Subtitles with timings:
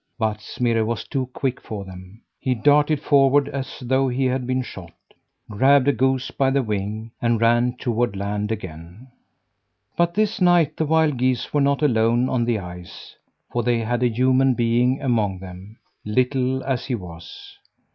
[0.17, 2.23] But Smirre was too quick for them.
[2.39, 4.93] He darted forward as though he'd been shot;
[5.47, 9.09] grabbed a goose by the wing, and ran toward land again.
[9.95, 13.15] But this night the wild geese were not alone on the ice,
[13.51, 17.59] for they had a human being among them little as he was.